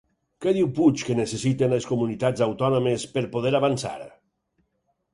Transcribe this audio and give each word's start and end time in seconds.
Què 0.45 0.53
diu 0.55 0.69
Puig 0.79 1.03
que 1.09 1.17
necessiten 1.19 1.71
les 1.75 1.87
comunitats 1.91 2.47
autònomes 2.49 3.09
per 3.15 3.27
poder 3.39 3.55
avançar? 3.63 3.97